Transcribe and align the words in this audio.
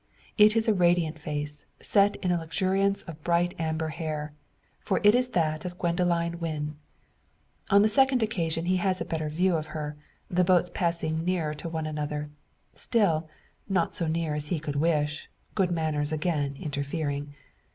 It 0.35 0.55
is 0.55 0.67
a 0.67 0.73
radiant 0.73 1.19
face, 1.19 1.67
set 1.79 2.15
in 2.25 2.31
a 2.31 2.39
luxuriance 2.39 3.03
of 3.03 3.23
bright 3.23 3.53
amber 3.59 3.89
hair 3.89 4.33
for 4.79 4.99
it 5.03 5.13
is 5.13 5.29
that 5.29 5.63
of 5.63 5.77
Gwendoline 5.77 6.39
Wynn. 6.39 6.75
On 7.69 7.83
the 7.83 7.87
second 7.87 8.23
occasion 8.23 8.65
he 8.65 8.77
has 8.77 8.99
a 8.99 9.05
better 9.05 9.29
view 9.29 9.55
of 9.55 9.67
her, 9.77 9.95
the 10.27 10.43
boats 10.43 10.71
passing 10.73 11.23
nearer 11.23 11.53
to 11.53 11.69
one 11.69 11.85
another; 11.85 12.31
still, 12.73 13.29
not 13.69 13.93
so 13.93 14.07
near 14.07 14.33
as 14.33 14.47
he 14.47 14.59
could 14.59 14.77
wish, 14.77 15.29
good 15.53 15.69
manners 15.69 16.11
again 16.11 16.57
interfering. 16.59 17.35